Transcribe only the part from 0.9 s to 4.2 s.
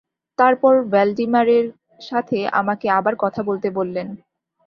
ভ্যালডিমারের সাথে আমাকে আবার কথা বলতে বললেন।